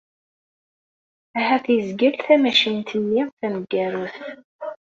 Ahat 1.39 1.65
yezgel 1.75 2.15
tamacint-nni 2.25 3.23
taneggarut. 3.37 4.15